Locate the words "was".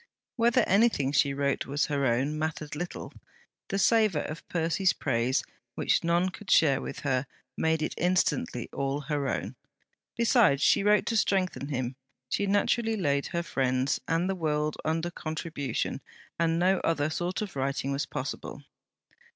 1.67-1.85, 17.91-18.07